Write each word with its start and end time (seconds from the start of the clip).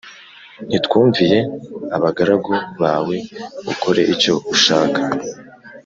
Ntitwumviye 0.67 1.37
abagaragu 1.95 2.53
bawe 2.81 3.15
ukore 3.71 4.01
icyo 4.13 4.33
ushaka 4.53 5.01